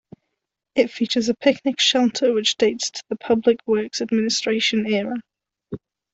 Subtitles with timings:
[0.73, 5.13] It features a picnic shelter which dates to the Public Works Administration era.